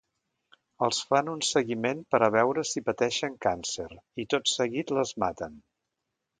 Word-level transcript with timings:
Els 0.85 1.01
fan 1.09 1.29
un 1.33 1.43
seguiment 1.49 2.01
per 2.15 2.21
a 2.27 2.31
veure 2.37 2.65
si 2.71 2.83
pateixen 2.89 3.37
càncer, 3.49 3.89
i 4.25 4.29
tot 4.35 4.53
seguit, 4.57 4.99
les 5.01 5.17
maten. 5.27 5.65